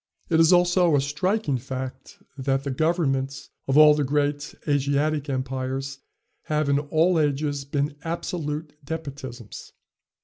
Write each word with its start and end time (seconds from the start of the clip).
It 0.29 0.39
is 0.39 0.51
also 0.51 0.95
a 0.95 0.99
striking 0.99 1.59
fact 1.59 2.23
that 2.35 2.63
the 2.63 2.71
governments 2.71 3.51
of 3.67 3.77
all 3.77 3.93
the 3.93 4.03
great 4.03 4.55
Asiatic 4.67 5.29
empires 5.29 5.99
have 6.45 6.69
in 6.69 6.79
all 6.79 7.19
ages 7.19 7.65
been 7.65 7.95
absolute 8.03 8.75
despotisms. 8.83 9.73